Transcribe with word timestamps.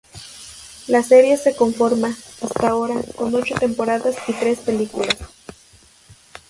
La 0.87 1.03
serie 1.03 1.37
se 1.37 1.55
conforma, 1.55 2.07
hasta 2.41 2.69
ahora, 2.69 2.95
con 3.15 3.35
ocho 3.35 3.53
temporadas 3.59 4.15
y 4.27 4.33
tres 4.33 4.57
películas. 4.57 5.15